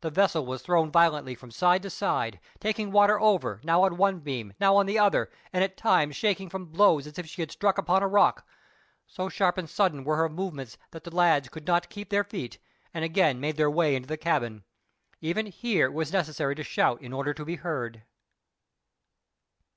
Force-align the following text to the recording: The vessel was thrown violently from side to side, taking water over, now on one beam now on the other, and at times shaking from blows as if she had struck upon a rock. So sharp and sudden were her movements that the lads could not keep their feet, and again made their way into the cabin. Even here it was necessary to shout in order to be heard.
The 0.00 0.10
vessel 0.10 0.44
was 0.44 0.62
thrown 0.62 0.90
violently 0.90 1.36
from 1.36 1.52
side 1.52 1.82
to 1.84 1.88
side, 1.90 2.40
taking 2.58 2.90
water 2.90 3.20
over, 3.20 3.60
now 3.62 3.84
on 3.84 3.96
one 3.96 4.18
beam 4.18 4.52
now 4.58 4.74
on 4.74 4.86
the 4.86 4.98
other, 4.98 5.30
and 5.52 5.62
at 5.62 5.76
times 5.76 6.16
shaking 6.16 6.48
from 6.50 6.64
blows 6.72 7.06
as 7.06 7.20
if 7.20 7.28
she 7.28 7.40
had 7.40 7.52
struck 7.52 7.78
upon 7.78 8.02
a 8.02 8.08
rock. 8.08 8.44
So 9.06 9.28
sharp 9.28 9.56
and 9.56 9.70
sudden 9.70 10.02
were 10.02 10.16
her 10.16 10.28
movements 10.28 10.76
that 10.90 11.04
the 11.04 11.14
lads 11.14 11.48
could 11.50 11.68
not 11.68 11.88
keep 11.88 12.10
their 12.10 12.24
feet, 12.24 12.58
and 12.92 13.04
again 13.04 13.38
made 13.38 13.56
their 13.56 13.70
way 13.70 13.94
into 13.94 14.08
the 14.08 14.16
cabin. 14.16 14.64
Even 15.20 15.46
here 15.46 15.86
it 15.86 15.92
was 15.94 16.12
necessary 16.12 16.56
to 16.56 16.64
shout 16.64 17.00
in 17.00 17.12
order 17.12 17.32
to 17.32 17.44
be 17.44 17.54
heard. 17.54 18.02